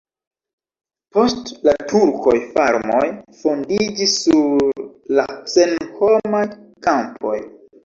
Post 1.17 1.51
la 1.67 1.75
turkoj 1.91 2.33
farmoj 2.55 3.03
fondiĝis 3.43 4.17
sur 4.25 4.89
la 5.21 5.29
senhomaj 5.55 6.45
kampoj. 6.91 7.39